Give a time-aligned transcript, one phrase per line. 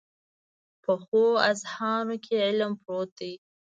[0.83, 3.35] پخو اذهانو کې علم پروت وي